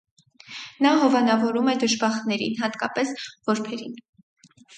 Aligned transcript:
Նա 0.85 0.93
հովանավորում 1.01 1.69
է 1.73 1.75
դժբախտներին, 1.83 2.57
հատկապես 2.63 3.13
որբերին։ 3.53 3.95